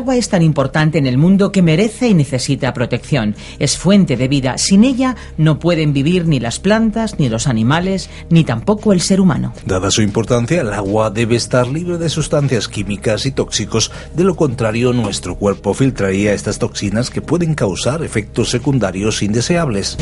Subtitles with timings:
[0.00, 3.36] Agua es tan importante en el mundo que merece y necesita protección.
[3.58, 4.56] Es fuente de vida.
[4.56, 9.20] Sin ella no pueden vivir ni las plantas, ni los animales, ni tampoco el ser
[9.20, 9.52] humano.
[9.66, 13.92] Dada su importancia, el agua debe estar libre de sustancias químicas y tóxicos.
[14.16, 19.98] De lo contrario, nuestro cuerpo filtraría estas toxinas que pueden causar efectos secundarios indeseables.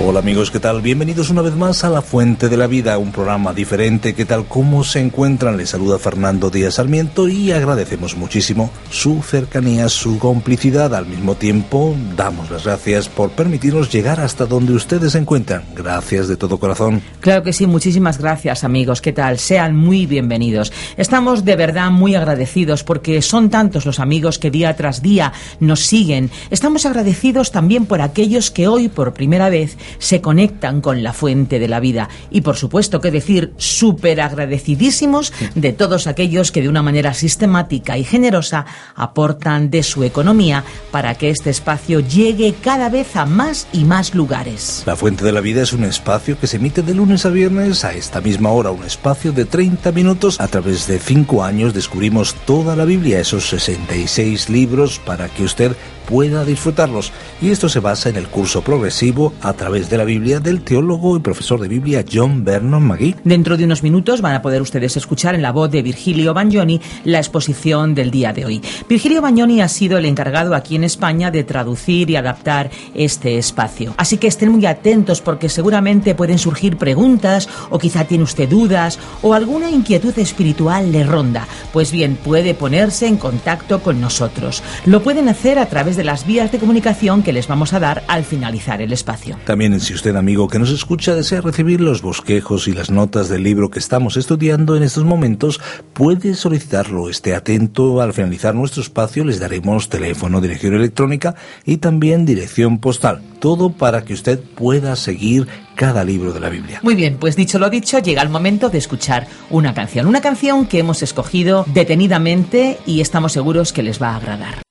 [0.00, 0.80] Hola amigos, ¿qué tal?
[0.80, 4.14] Bienvenidos una vez más a La Fuente de la Vida, un programa diferente.
[4.14, 4.46] ¿Qué tal?
[4.46, 5.56] ¿Cómo se encuentran?
[5.56, 10.94] Les saluda Fernando Díaz Sarmiento y agradecemos muchísimo su cercanía, su complicidad.
[10.94, 15.64] Al mismo tiempo, damos las gracias por permitirnos llegar hasta donde ustedes se encuentran.
[15.74, 17.02] Gracias de todo corazón.
[17.18, 19.02] Claro que sí, muchísimas gracias amigos.
[19.02, 19.40] ¿Qué tal?
[19.40, 20.72] Sean muy bienvenidos.
[20.96, 25.80] Estamos de verdad muy agradecidos porque son tantos los amigos que día tras día nos
[25.80, 26.30] siguen.
[26.50, 31.58] Estamos agradecidos también por aquellos que hoy por primera vez se conectan con la fuente
[31.58, 32.08] de la vida.
[32.30, 37.98] Y por supuesto que decir súper agradecidísimos de todos aquellos que de una manera sistemática
[37.98, 43.66] y generosa aportan de su economía para que este espacio llegue cada vez a más
[43.72, 44.82] y más lugares.
[44.86, 47.84] La Fuente de la Vida es un espacio que se emite de lunes a viernes
[47.84, 50.40] a esta misma hora, un espacio de 30 minutos.
[50.40, 55.76] A través de cinco años descubrimos toda la Biblia, esos 66 libros, para que usted
[56.08, 57.12] pueda disfrutarlos.
[57.42, 61.16] Y esto se basa en el curso progresivo a través de la Biblia del teólogo
[61.16, 63.16] y profesor de Biblia John Vernon McGee.
[63.24, 66.80] Dentro de unos minutos van a poder ustedes escuchar en la voz de Virgilio Bagnoni
[67.04, 68.62] la exposición del día de hoy.
[68.88, 73.92] Virgilio Bagnoni ha sido el encargado aquí en España de traducir y adaptar este espacio.
[73.98, 78.98] Así que estén muy atentos porque seguramente pueden surgir preguntas o quizá tiene usted dudas
[79.20, 81.46] o alguna inquietud espiritual le ronda.
[81.72, 84.62] Pues bien, puede ponerse en contacto con nosotros.
[84.86, 88.04] Lo pueden hacer a través de las vías de comunicación que les vamos a dar
[88.08, 89.36] al finalizar el espacio.
[89.44, 93.42] También si usted, amigo que nos escucha, desea recibir los bosquejos y las notas del
[93.42, 95.60] libro que estamos estudiando en estos momentos,
[95.92, 97.10] puede solicitarlo.
[97.10, 98.00] Esté atento.
[98.00, 103.20] Al finalizar nuestro espacio les daremos teléfono, dirección electrónica y también dirección postal.
[103.40, 106.78] Todo para que usted pueda seguir cada libro de la Biblia.
[106.82, 110.06] Muy bien, pues dicho lo dicho, llega el momento de escuchar una canción.
[110.06, 114.67] Una canción que hemos escogido detenidamente y estamos seguros que les va a agradar.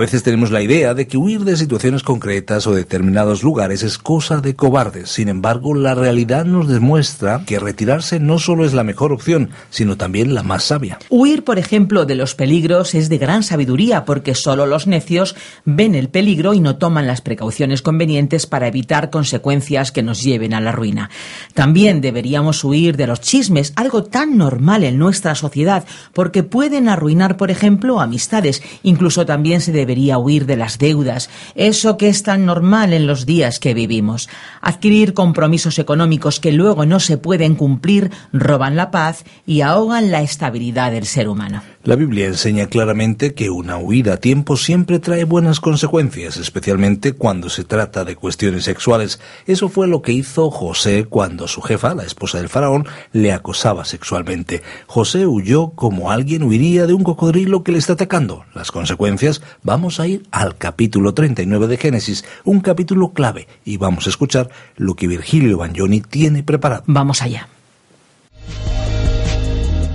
[0.00, 4.40] Veces tenemos la idea de que huir de situaciones concretas o determinados lugares es cosa
[4.40, 5.10] de cobardes.
[5.10, 9.96] Sin embargo, la realidad nos demuestra que retirarse no solo es la mejor opción, sino
[9.96, 10.98] también la más sabia.
[11.10, 15.94] Huir, por ejemplo, de los peligros es de gran sabiduría porque solo los necios ven
[15.94, 20.60] el peligro y no toman las precauciones convenientes para evitar consecuencias que nos lleven a
[20.60, 21.10] la ruina.
[21.54, 27.36] También deberíamos huir de los chismes, algo tan normal en nuestra sociedad, porque pueden arruinar,
[27.36, 28.62] por ejemplo, amistades.
[28.82, 33.26] Incluso también se debería huir de las deudas, eso que es tan normal en los
[33.26, 34.28] días que vivimos.
[34.60, 40.22] Adquirir compromisos económicos que luego no se pueden cumplir roban la paz y ahogan la
[40.22, 41.62] estabilidad del ser humano.
[41.82, 47.48] La Biblia enseña claramente que una huida a tiempo siempre trae buenas consecuencias, especialmente cuando
[47.48, 49.18] se trata de cuestiones sexuales.
[49.46, 53.86] Eso fue lo que hizo José cuando su jefa, la esposa del faraón, le acosaba
[53.86, 54.60] sexualmente.
[54.88, 58.44] José huyó como alguien huiría de un cocodrilo que le está atacando.
[58.52, 64.06] Las consecuencias, vamos a ir al capítulo 39 de Génesis, un capítulo clave, y vamos
[64.06, 66.82] a escuchar lo que Virgilio Bagnoni tiene preparado.
[66.86, 67.48] Vamos allá.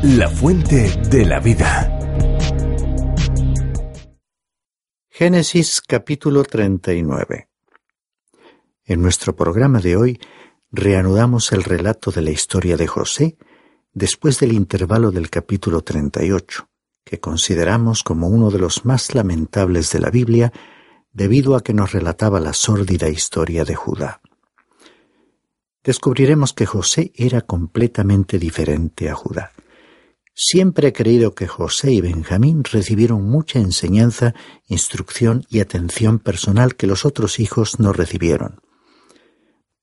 [0.08, 1.92] La fuente de la vida.
[5.10, 7.50] Génesis capítulo 39.
[8.84, 10.20] En nuestro programa de hoy
[10.72, 13.36] reanudamos el relato de la historia de José
[13.94, 16.70] después del intervalo del capítulo 38,
[17.04, 20.54] que consideramos como uno de los más lamentables de la Biblia
[21.14, 24.22] debido a que nos relataba la sórdida historia de Judá.
[25.84, 29.52] Descubriremos que José era completamente diferente a Judá.
[30.38, 34.36] Siempre he creído que José y Benjamín recibieron mucha enseñanza,
[34.68, 38.60] instrucción y atención personal que los otros hijos no recibieron.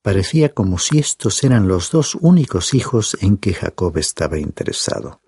[0.02, 5.22] Parecía como si estos eran los dos únicos hijos en que Jacob estaba interesado.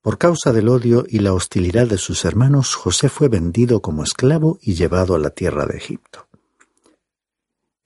[0.00, 4.58] Por causa del odio y la hostilidad de sus hermanos, José fue vendido como esclavo
[4.62, 6.29] y llevado a la tierra de Egipto.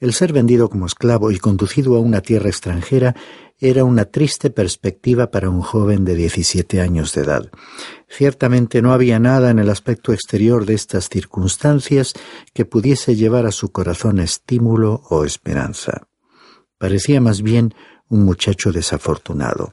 [0.04, 3.16] El ser vendido como esclavo y conducido a una tierra extranjera
[3.58, 7.50] era una triste perspectiva para un joven de 17 años de edad.
[8.06, 12.12] Ciertamente no había nada en el aspecto exterior de estas circunstancias
[12.52, 16.06] que pudiese llevar a su corazón estímulo o esperanza.
[16.76, 17.74] Parecía más bien
[18.10, 19.72] un muchacho desafortunado.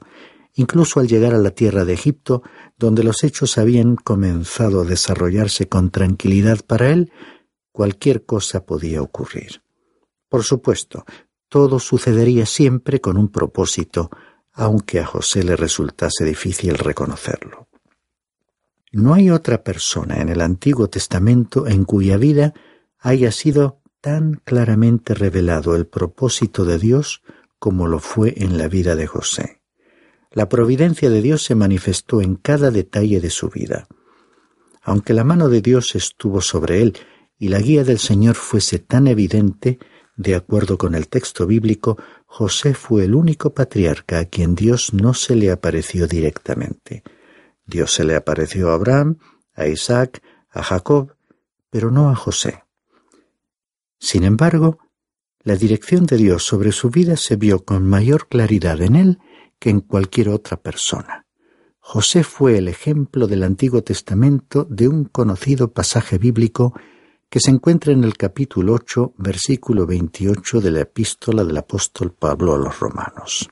[0.54, 2.42] Incluso al llegar a la tierra de Egipto,
[2.78, 7.12] donde los hechos habían comenzado a desarrollarse con tranquilidad para él,
[7.70, 9.61] cualquier cosa podía ocurrir.
[10.32, 11.04] Por supuesto,
[11.50, 14.08] todo sucedería siempre con un propósito,
[14.54, 17.68] aunque a José le resultase difícil reconocerlo.
[18.92, 22.54] No hay otra persona en el Antiguo Testamento en cuya vida
[22.98, 27.20] haya sido tan claramente revelado el propósito de Dios
[27.58, 29.60] como lo fue en la vida de José.
[30.30, 33.86] La providencia de Dios se manifestó en cada detalle de su vida.
[34.80, 36.96] Aunque la mano de Dios estuvo sobre él
[37.38, 39.78] y la guía del Señor fuese tan evidente,
[40.16, 45.14] de acuerdo con el texto bíblico, José fue el único patriarca a quien Dios no
[45.14, 47.02] se le apareció directamente.
[47.66, 49.18] Dios se le apareció a Abraham,
[49.54, 51.14] a Isaac, a Jacob,
[51.70, 52.64] pero no a José.
[53.98, 54.78] Sin embargo,
[55.42, 59.18] la dirección de Dios sobre su vida se vio con mayor claridad en él
[59.58, 61.26] que en cualquier otra persona.
[61.78, 66.74] José fue el ejemplo del Antiguo Testamento de un conocido pasaje bíblico
[67.32, 72.54] que se encuentra en el capítulo 8, versículo 28 de la epístola del apóstol Pablo
[72.54, 73.48] a los romanos.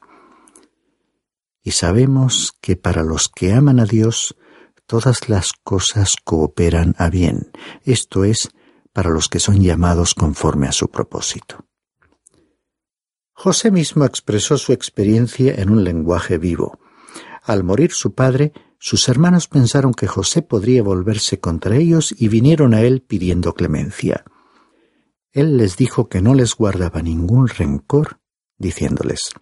[1.62, 4.36] y sabemos que para los que aman a Dios,
[4.84, 8.50] todas las cosas cooperan a bien, esto es,
[8.92, 11.64] para los que son llamados conforme a su propósito.
[13.32, 16.78] José mismo expresó su experiencia en un lenguaje vivo.
[17.44, 22.72] Al morir su padre, sus hermanos pensaron que José podría volverse contra ellos y vinieron
[22.72, 24.24] a él pidiendo clemencia.
[25.32, 28.20] Él les dijo que no les guardaba ningún rencor,
[28.56, 29.32] diciéndoles,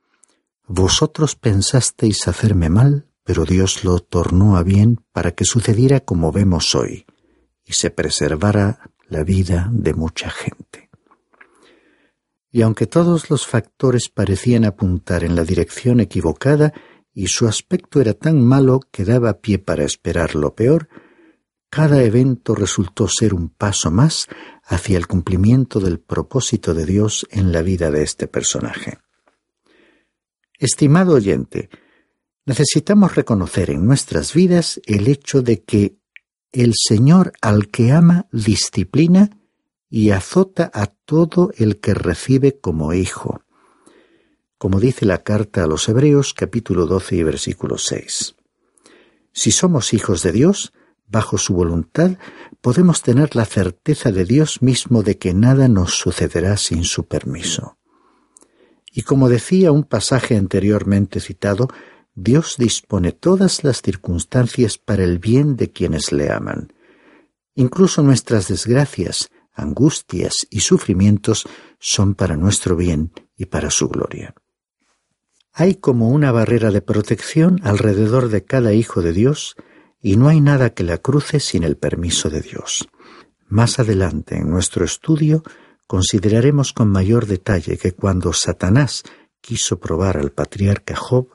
[0.67, 6.75] Vosotros pensasteis hacerme mal, pero Dios lo tornó a bien para que sucediera como vemos
[6.75, 7.07] hoy,
[7.65, 10.91] y se preservara la vida de mucha gente.
[12.51, 16.75] Y aunque todos los factores parecían apuntar en la dirección equivocada
[17.19, 20.89] y su aspecto era tan malo que daba pie para esperar lo peor,
[21.69, 24.29] cada evento resultó ser un paso más
[24.63, 28.99] hacia el cumplimiento del propósito de Dios en la vida de este personaje.
[30.61, 31.71] Estimado oyente,
[32.47, 35.97] necesitamos reconocer en nuestras vidas el hecho de que
[36.53, 39.29] el Señor al que ama disciplina
[39.91, 43.43] y azota a todo el que recibe como hijo,
[44.59, 48.35] como dice la carta a los Hebreos capítulo 12 y versículo 6.
[49.33, 50.73] Si somos hijos de Dios,
[51.07, 52.19] bajo su voluntad,
[52.61, 57.79] podemos tener la certeza de Dios mismo de que nada nos sucederá sin su permiso.
[58.93, 61.69] Y como decía un pasaje anteriormente citado,
[62.17, 66.73] Dios dispone todas las circunstancias para el bien de quienes le aman.
[67.55, 71.47] Incluso nuestras desgracias, angustias y sufrimientos
[71.79, 74.35] son para nuestro bien y para su gloria.
[75.61, 79.57] Hay como una barrera de protección alrededor de cada hijo de Dios
[80.01, 82.89] y no hay nada que la cruce sin el permiso de Dios.
[83.49, 85.43] Más adelante en nuestro estudio
[85.89, 89.03] consideraremos con mayor detalle que cuando Satanás
[89.41, 91.31] quiso probar al patriarca Job,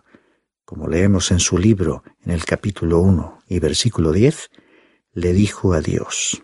[0.63, 4.51] como leemos en su libro en el capítulo 1 y versículo 10,
[5.15, 6.42] le dijo a Dios,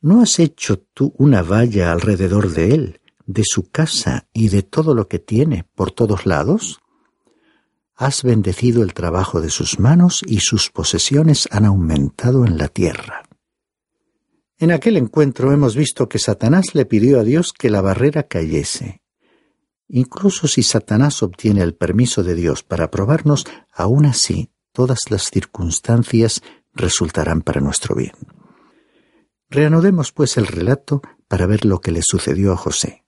[0.00, 4.94] ¿No has hecho tú una valla alrededor de él, de su casa y de todo
[4.94, 6.80] lo que tiene por todos lados?
[7.94, 13.22] Has bendecido el trabajo de sus manos y sus posesiones han aumentado en la tierra.
[14.58, 19.02] En aquel encuentro hemos visto que Satanás le pidió a Dios que la barrera cayese.
[19.88, 26.42] Incluso si Satanás obtiene el permiso de Dios para probarnos, aún así todas las circunstancias
[26.72, 28.14] resultarán para nuestro bien.
[29.50, 33.01] Reanudemos pues el relato para ver lo que le sucedió a José.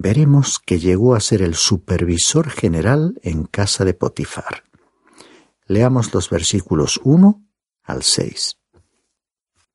[0.00, 4.62] Veremos que llegó a ser el supervisor general en casa de Potifar.
[5.66, 7.42] Leamos los versículos 1
[7.82, 8.58] al 6.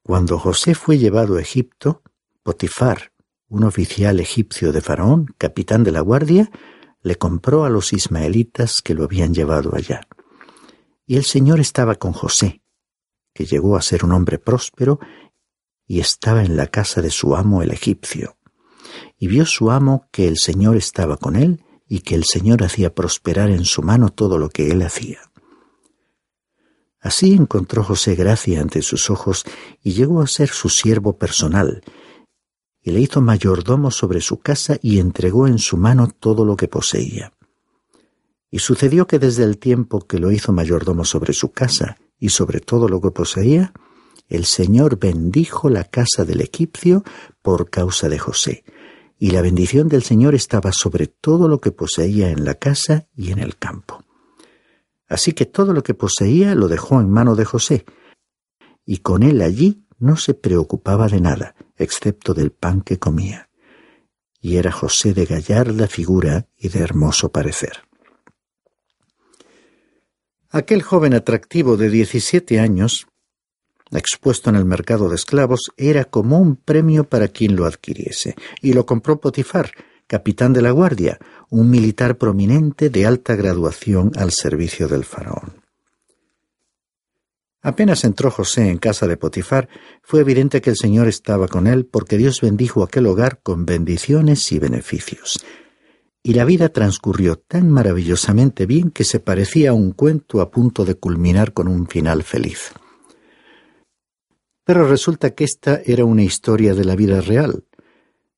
[0.01, 2.03] Cuando José fue llevado a Egipto,
[2.41, 3.11] Potifar,
[3.49, 6.49] un oficial egipcio de Faraón, capitán de la guardia,
[7.01, 10.07] le compró a los ismaelitas que lo habían llevado allá.
[11.05, 12.61] Y el Señor estaba con José,
[13.33, 15.01] que llegó a ser un hombre próspero
[15.85, 18.37] y estaba en la casa de su amo el egipcio.
[19.17, 22.93] Y vio su amo que el Señor estaba con él y que el Señor hacía
[22.93, 25.19] prosperar en su mano todo lo que él hacía.
[26.99, 29.45] Así encontró José gracia ante sus ojos
[29.83, 31.83] y llegó a ser su siervo personal,
[32.81, 36.67] y le hizo mayordomo sobre su casa y entregó en su mano todo lo que
[36.67, 37.33] poseía.
[38.51, 42.59] Y sucedió que desde el tiempo que lo hizo mayordomo sobre su casa y sobre
[42.59, 43.73] todo lo que poseía,
[44.27, 47.03] el Señor bendijo la casa del egipcio
[47.41, 48.63] por causa de José,
[49.23, 53.31] y la bendición del Señor estaba sobre todo lo que poseía en la casa y
[53.31, 54.03] en el campo.
[55.07, 57.85] Así que todo lo que poseía lo dejó en mano de José,
[58.85, 63.49] y con él allí no se preocupaba de nada, excepto del pan que comía.
[64.41, 67.83] Y era José de gallarda figura y de hermoso parecer.
[70.49, 73.07] Aquel joven atractivo de diecisiete años
[73.99, 78.73] expuesto en el mercado de esclavos, era como un premio para quien lo adquiriese, y
[78.73, 79.71] lo compró Potifar,
[80.07, 81.19] capitán de la guardia,
[81.49, 85.63] un militar prominente de alta graduación al servicio del faraón.
[87.61, 89.69] Apenas entró José en casa de Potifar,
[90.01, 94.51] fue evidente que el Señor estaba con él porque Dios bendijo aquel hogar con bendiciones
[94.51, 95.43] y beneficios.
[96.21, 100.83] Y la vida transcurrió tan maravillosamente bien que se parecía a un cuento a punto
[100.83, 102.73] de culminar con un final feliz.
[104.65, 107.65] Pero resulta que esta era una historia de la vida real.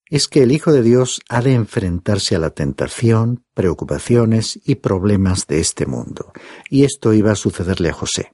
[0.10, 5.48] Es que el Hijo de Dios ha de enfrentarse a la tentación, preocupaciones y problemas
[5.48, 6.32] de este mundo.
[6.70, 8.32] Y esto iba a sucederle a José.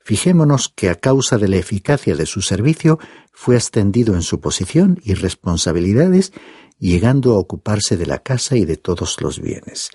[0.00, 2.98] Fijémonos que a causa de la eficacia de su servicio
[3.32, 6.32] fue ascendido en su posición y responsabilidades,
[6.78, 9.90] llegando a ocuparse de la casa y de todos los bienes.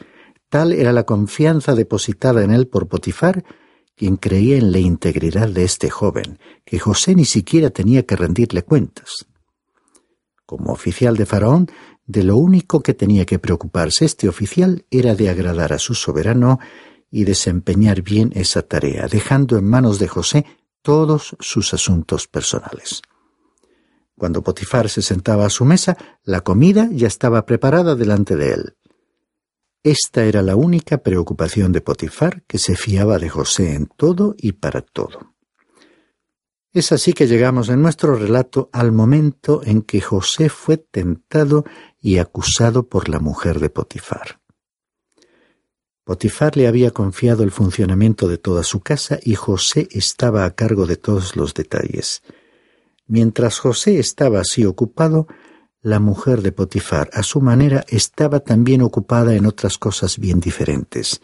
[0.49, 3.43] Tal era la confianza depositada en él por Potifar,
[3.95, 8.63] quien creía en la integridad de este joven, que José ni siquiera tenía que rendirle
[8.63, 9.25] cuentas.
[10.45, 11.67] Como oficial de Faraón,
[12.05, 16.59] de lo único que tenía que preocuparse este oficial era de agradar a su soberano
[17.09, 20.45] y desempeñar bien esa tarea, dejando en manos de José
[20.81, 23.01] todos sus asuntos personales.
[24.17, 28.75] Cuando Potifar se sentaba a su mesa, la comida ya estaba preparada delante de él.
[29.83, 34.53] Esta era la única preocupación de Potifar, que se fiaba de José en todo y
[34.53, 35.33] para todo.
[36.71, 41.65] Es así que llegamos en nuestro relato al momento en que José fue tentado
[41.99, 44.39] y acusado por la mujer de Potifar.
[46.05, 50.85] Potifar le había confiado el funcionamiento de toda su casa y José estaba a cargo
[50.85, 52.23] de todos los detalles.
[53.05, 55.27] Mientras José estaba así ocupado,
[55.83, 61.21] la mujer de Potifar, a su manera, estaba también ocupada en otras cosas bien diferentes.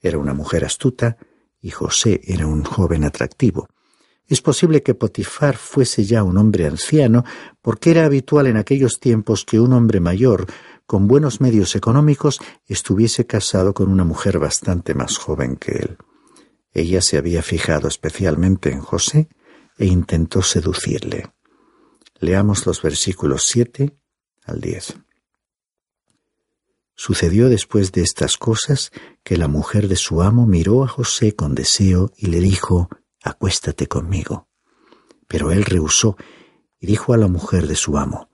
[0.00, 1.18] Era una mujer astuta
[1.60, 3.68] y José era un joven atractivo.
[4.26, 7.24] Es posible que Potifar fuese ya un hombre anciano,
[7.60, 10.46] porque era habitual en aquellos tiempos que un hombre mayor,
[10.86, 15.98] con buenos medios económicos, estuviese casado con una mujer bastante más joven que él.
[16.72, 19.28] Ella se había fijado especialmente en José
[19.76, 21.26] e intentó seducirle.
[22.20, 23.96] Leamos los versículos siete
[24.44, 24.94] al diez.
[26.94, 28.92] Sucedió después de estas cosas
[29.24, 32.90] que la mujer de su amo miró a José con deseo y le dijo,
[33.22, 34.48] acuéstate conmigo.
[35.26, 36.18] Pero él rehusó
[36.78, 38.28] y dijo a la mujer de su amo,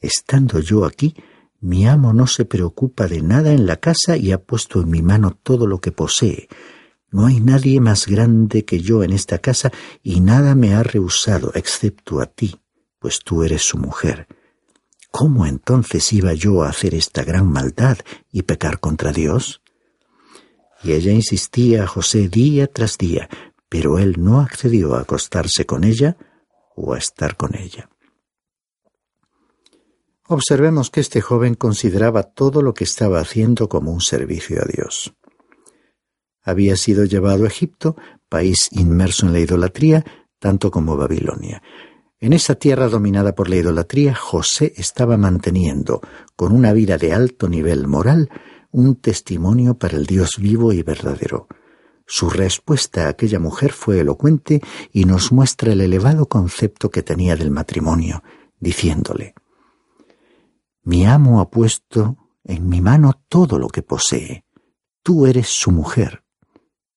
[0.00, 1.16] Estando yo aquí,
[1.58, 5.02] mi amo no se preocupa de nada en la casa y ha puesto en mi
[5.02, 6.48] mano todo lo que posee.
[7.10, 11.50] No hay nadie más grande que yo en esta casa y nada me ha rehusado
[11.54, 12.60] excepto a ti,
[13.06, 14.26] pues tú eres su mujer.
[15.12, 17.98] ¿Cómo entonces iba yo a hacer esta gran maldad
[18.32, 19.62] y pecar contra Dios?
[20.82, 23.28] Y ella insistía a José día tras día,
[23.68, 26.16] pero él no accedió a acostarse con ella
[26.74, 27.88] o a estar con ella.
[30.26, 35.14] Observemos que este joven consideraba todo lo que estaba haciendo como un servicio a Dios.
[36.42, 37.96] Había sido llevado a Egipto,
[38.28, 40.04] país inmerso en la idolatría,
[40.40, 41.62] tanto como Babilonia.
[42.18, 46.00] En esa tierra dominada por la idolatría, José estaba manteniendo,
[46.34, 48.30] con una vida de alto nivel moral,
[48.70, 51.46] un testimonio para el Dios vivo y verdadero.
[52.06, 57.36] Su respuesta a aquella mujer fue elocuente y nos muestra el elevado concepto que tenía
[57.36, 58.22] del matrimonio,
[58.60, 59.34] diciéndole,
[60.82, 64.44] Mi amo ha puesto en mi mano todo lo que posee.
[65.02, 66.22] Tú eres su mujer.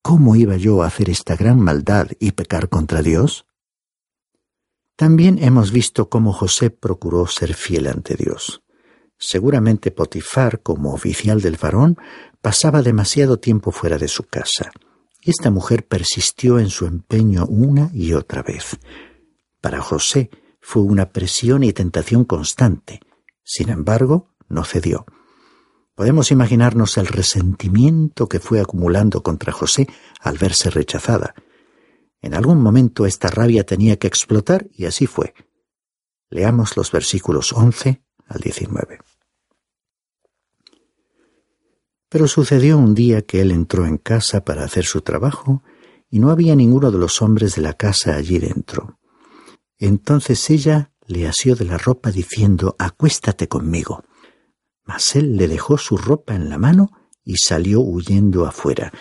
[0.01, 3.45] ¿Cómo iba yo a hacer esta gran maldad y pecar contra Dios?
[4.99, 8.61] También hemos visto cómo José procuró ser fiel ante Dios.
[9.17, 11.97] Seguramente Potifar, como oficial del faraón,
[12.41, 14.71] pasaba demasiado tiempo fuera de su casa
[15.21, 18.77] esta mujer persistió en su empeño una y otra vez.
[19.61, 20.29] Para José
[20.61, 23.01] fue una presión y tentación constante.
[23.43, 25.05] Sin embargo, no cedió.
[25.95, 29.87] Podemos imaginarnos el resentimiento que fue acumulando contra José
[30.21, 31.35] al verse rechazada.
[32.21, 35.33] En algún momento esta rabia tenía que explotar y así fue.
[36.29, 38.99] Leamos los versículos 11 al 19.
[42.09, 45.63] Pero sucedió un día que él entró en casa para hacer su trabajo
[46.09, 48.99] y no había ninguno de los hombres de la casa allí dentro.
[49.77, 54.03] Entonces ella le asió de la ropa diciendo Acuéstate conmigo.
[54.83, 56.91] Mas él le dejó su ropa en la mano
[57.23, 58.91] y salió huyendo afuera.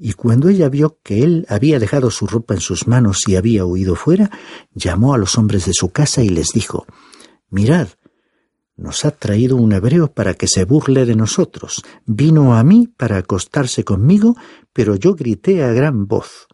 [0.00, 3.64] Y cuando ella vio que él había dejado su ropa en sus manos y había
[3.64, 4.30] huido fuera,
[4.72, 6.86] llamó a los hombres de su casa y les dijo
[7.50, 7.88] Mirad,
[8.76, 11.82] nos ha traído un hebreo para que se burle de nosotros.
[12.06, 14.36] Vino a mí para acostarse conmigo,
[14.72, 16.46] pero yo grité a gran voz.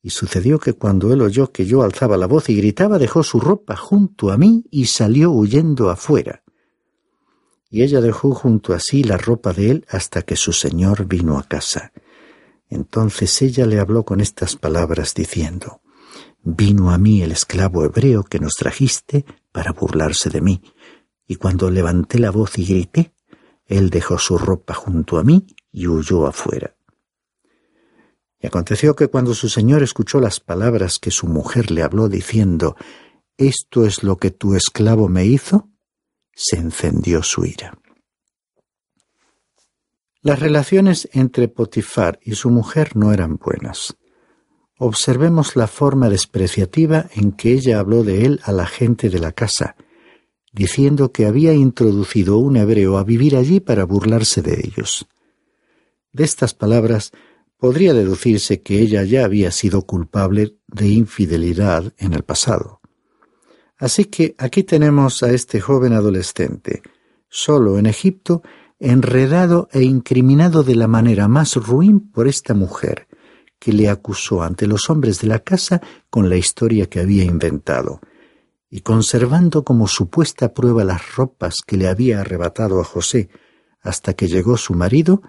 [0.00, 3.40] Y sucedió que cuando él oyó que yo alzaba la voz y gritaba, dejó su
[3.40, 6.42] ropa junto a mí y salió huyendo afuera.
[7.68, 11.38] Y ella dejó junto a sí la ropa de él hasta que su señor vino
[11.38, 11.92] a casa.
[12.68, 15.80] Entonces ella le habló con estas palabras diciendo,
[16.42, 20.62] Vino a mí el esclavo hebreo que nos trajiste para burlarse de mí
[21.26, 23.12] y cuando levanté la voz y grité,
[23.66, 26.76] él dejó su ropa junto a mí y huyó afuera.
[28.38, 32.76] Y aconteció que cuando su señor escuchó las palabras que su mujer le habló diciendo,
[33.36, 35.68] Esto es lo que tu esclavo me hizo,
[36.32, 37.76] se encendió su ira.
[40.26, 43.96] Las relaciones entre Potifar y su mujer no eran buenas.
[44.76, 49.30] Observemos la forma despreciativa en que ella habló de él a la gente de la
[49.30, 49.76] casa,
[50.52, 55.06] diciendo que había introducido un hebreo a vivir allí para burlarse de ellos.
[56.12, 57.12] De estas palabras
[57.56, 62.80] podría deducirse que ella ya había sido culpable de infidelidad en el pasado.
[63.78, 66.82] Así que aquí tenemos a este joven adolescente,
[67.28, 68.42] solo en Egipto,
[68.78, 73.08] enredado e incriminado de la manera más ruin por esta mujer,
[73.58, 78.00] que le acusó ante los hombres de la casa con la historia que había inventado,
[78.68, 83.30] y conservando como supuesta prueba las ropas que le había arrebatado a José,
[83.80, 85.22] hasta que llegó su marido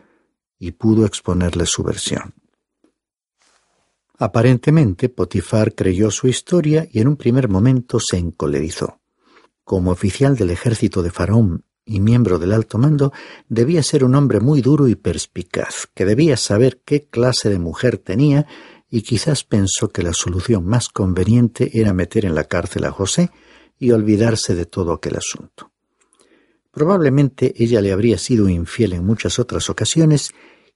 [0.60, 2.33] y pudo exponerle su versión.
[4.17, 8.99] Aparentemente, Potifar creyó su historia y en un primer momento se encolerizó.
[9.63, 13.13] Como oficial del ejército de Faraón y miembro del alto mando,
[13.47, 17.97] debía ser un hombre muy duro y perspicaz, que debía saber qué clase de mujer
[17.97, 18.45] tenía
[18.89, 23.32] y quizás pensó que la solución más conveniente era meter en la cárcel a José
[23.80, 25.71] y olvidarse de todo aquel asunto.
[26.71, 30.32] Probablemente ella le habría sido infiel en muchas otras ocasiones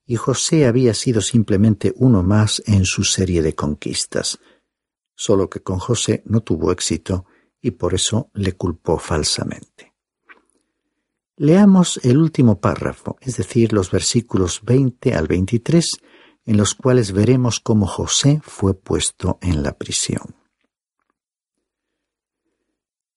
[0.05, 4.39] y José había sido simplemente uno más en su serie de conquistas.
[5.15, 7.25] Solo que con José no tuvo éxito
[7.61, 9.90] y por eso le culpó falsamente.
[11.43, 15.83] Leamos el último párrafo, es decir, los versículos 20 al 23,
[16.45, 20.35] en los cuales veremos cómo José fue puesto en la prisión.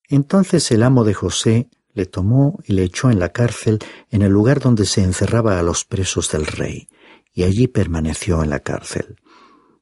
[0.08, 4.32] Entonces el amo de José le tomó y le echó en la cárcel en el
[4.32, 6.88] lugar donde se encerraba a los presos del rey,
[7.30, 9.16] y allí permaneció en la cárcel.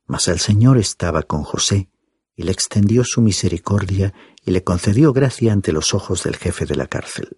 [0.05, 1.91] Mas el Señor estaba con José,
[2.35, 4.13] y le extendió su misericordia
[4.45, 7.37] y le concedió gracia ante los ojos del jefe de la cárcel.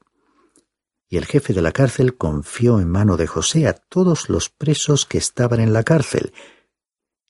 [1.08, 5.06] Y el jefe de la cárcel confió en mano de José a todos los presos
[5.06, 6.32] que estaban en la cárcel,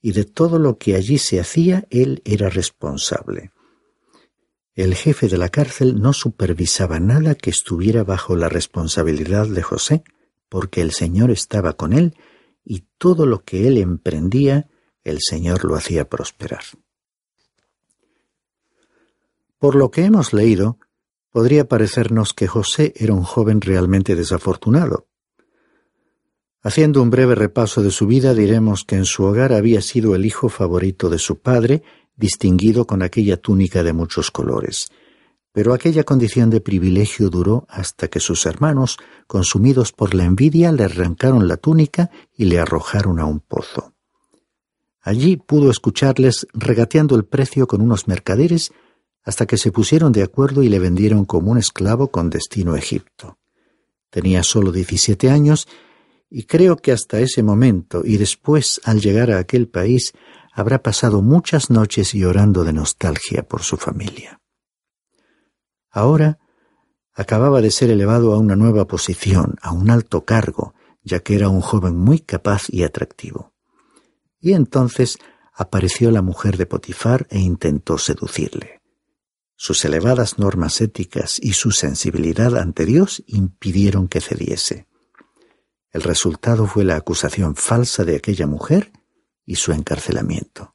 [0.00, 3.52] y de todo lo que allí se hacía él era responsable.
[4.74, 10.04] El jefe de la cárcel no supervisaba nada que estuviera bajo la responsabilidad de José,
[10.48, 12.16] porque el Señor estaba con él
[12.64, 14.68] y todo lo que él emprendía,
[15.04, 16.64] el Señor lo hacía prosperar.
[19.58, 20.78] Por lo que hemos leído,
[21.34, 25.08] podría parecernos que José era un joven realmente desafortunado.
[26.62, 30.26] Haciendo un breve repaso de su vida, diremos que en su hogar había sido el
[30.26, 31.82] hijo favorito de su padre
[32.14, 34.86] distinguido con aquella túnica de muchos colores.
[35.50, 40.84] Pero aquella condición de privilegio duró hasta que sus hermanos, consumidos por la envidia, le
[40.84, 43.92] arrancaron la túnica y le arrojaron a un pozo.
[45.00, 48.70] Allí pudo escucharles regateando el precio con unos mercaderes
[49.24, 52.78] hasta que se pusieron de acuerdo y le vendieron como un esclavo con destino a
[52.78, 53.38] Egipto.
[54.10, 55.66] Tenía solo diecisiete años
[56.30, 60.12] y creo que hasta ese momento y después al llegar a aquel país
[60.52, 64.40] habrá pasado muchas noches llorando de nostalgia por su familia.
[65.90, 66.38] Ahora
[67.14, 71.48] acababa de ser elevado a una nueva posición, a un alto cargo, ya que era
[71.48, 73.52] un joven muy capaz y atractivo.
[74.40, 75.18] Y entonces
[75.52, 78.83] apareció la mujer de Potifar e intentó seducirle.
[79.56, 84.86] Sus elevadas normas éticas y su sensibilidad ante Dios impidieron que cediese.
[85.92, 88.92] El resultado fue la acusación falsa de aquella mujer
[89.46, 90.74] y su encarcelamiento.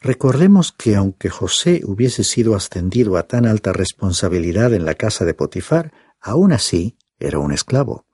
[0.00, 5.34] Recordemos que aunque José hubiese sido ascendido a tan alta responsabilidad en la casa de
[5.34, 8.06] Potifar, aún así era un esclavo.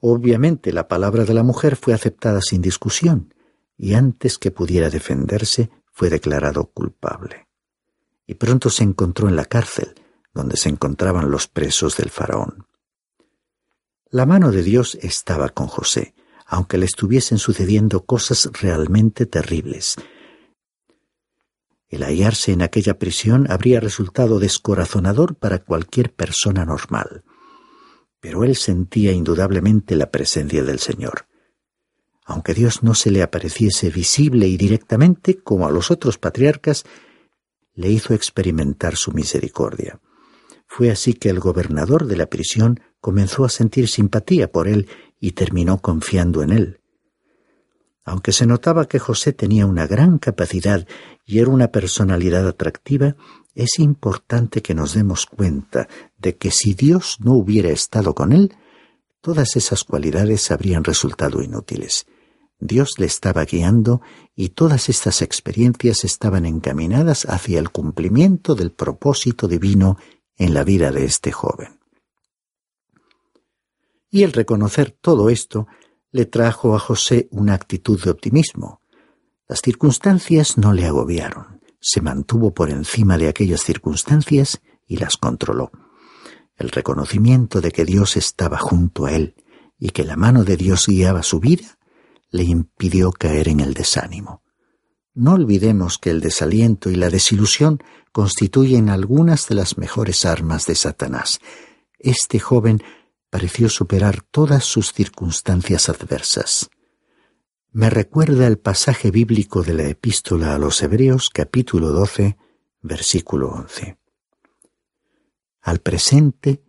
[0.00, 3.34] Obviamente la palabra de la mujer fue aceptada sin discusión,
[3.76, 7.47] y antes que pudiera defenderse fue declarado culpable.
[8.28, 9.94] Y pronto se encontró en la cárcel,
[10.34, 12.66] donde se encontraban los presos del faraón.
[14.10, 16.14] La mano de Dios estaba con José,
[16.46, 19.96] aunque le estuviesen sucediendo cosas realmente terribles.
[21.88, 27.24] El hallarse en aquella prisión habría resultado descorazonador para cualquier persona normal.
[28.20, 31.26] Pero él sentía indudablemente la presencia del Señor.
[32.26, 36.84] Aunque Dios no se le apareciese visible y directamente como a los otros patriarcas,
[37.78, 40.00] le hizo experimentar su misericordia.
[40.66, 44.88] Fue así que el gobernador de la prisión comenzó a sentir simpatía por él
[45.20, 46.80] y terminó confiando en él.
[48.04, 50.88] Aunque se notaba que José tenía una gran capacidad
[51.24, 53.14] y era una personalidad atractiva,
[53.54, 58.56] es importante que nos demos cuenta de que si Dios no hubiera estado con él,
[59.20, 62.06] todas esas cualidades habrían resultado inútiles.
[62.58, 64.00] Dios le estaba guiando
[64.34, 69.96] y todas estas experiencias estaban encaminadas hacia el cumplimiento del propósito divino
[70.36, 71.78] en la vida de este joven
[74.10, 75.66] y el reconocer todo esto
[76.10, 78.80] le trajo a José una actitud de optimismo.
[79.46, 85.70] Las circunstancias no le agobiaron, se mantuvo por encima de aquellas circunstancias y las controló.
[86.56, 89.34] El reconocimiento de que Dios estaba junto a él
[89.78, 91.77] y que la mano de Dios guiaba su vida,
[92.30, 94.42] le impidió caer en el desánimo.
[95.14, 100.74] No olvidemos que el desaliento y la desilusión constituyen algunas de las mejores armas de
[100.74, 101.40] Satanás.
[101.98, 102.82] Este joven
[103.30, 106.70] pareció superar todas sus circunstancias adversas.
[107.70, 112.36] Me recuerda el pasaje bíblico de la epístola a los Hebreos capítulo 12,
[112.80, 113.98] versículo 11.
[115.62, 116.62] Al presente,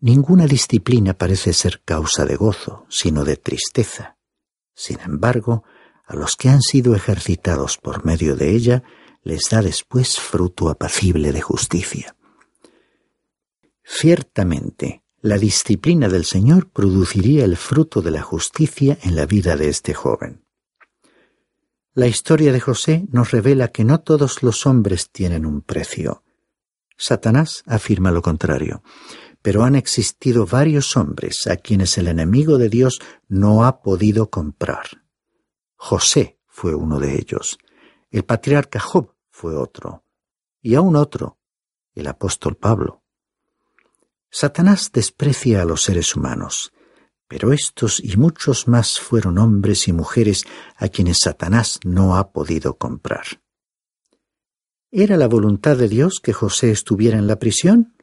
[0.00, 4.17] ninguna disciplina parece ser causa de gozo, sino de tristeza.
[4.78, 5.64] Sin embargo,
[6.06, 8.84] a los que han sido ejercitados por medio de ella,
[9.24, 12.14] les da después fruto apacible de justicia.
[13.82, 19.68] Ciertamente, la disciplina del Señor produciría el fruto de la justicia en la vida de
[19.68, 20.44] este joven.
[21.92, 26.22] La historia de José nos revela que no todos los hombres tienen un precio.
[26.96, 28.84] Satanás afirma lo contrario,
[29.42, 35.04] pero han existido varios hombres a quienes el enemigo de Dios no ha podido comprar.
[35.76, 37.58] José fue uno de ellos,
[38.10, 40.04] el patriarca Job fue otro,
[40.60, 41.38] y aún otro,
[41.94, 43.02] el apóstol Pablo.
[44.30, 46.72] Satanás desprecia a los seres humanos,
[47.28, 50.44] pero estos y muchos más fueron hombres y mujeres
[50.76, 53.26] a quienes Satanás no ha podido comprar.
[54.90, 57.94] ¿Era la voluntad de Dios que José estuviera en la prisión?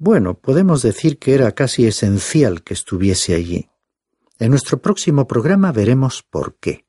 [0.00, 3.68] Bueno, podemos decir que era casi esencial que estuviese allí.
[4.38, 6.84] En nuestro próximo programa veremos por qué,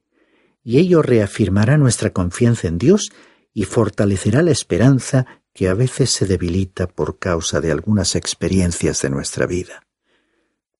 [0.63, 3.09] y ello reafirmará nuestra confianza en Dios
[3.51, 9.09] y fortalecerá la esperanza que a veces se debilita por causa de algunas experiencias de
[9.09, 9.87] nuestra vida.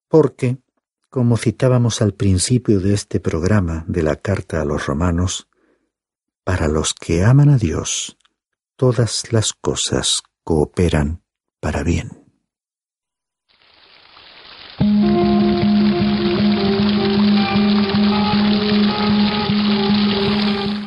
[0.08, 0.60] Porque,
[1.10, 5.48] como citábamos al principio de este programa de la carta a los romanos,
[6.44, 8.18] para los que aman a Dios,
[8.76, 11.24] todas las cosas cooperan
[11.60, 12.19] para bien.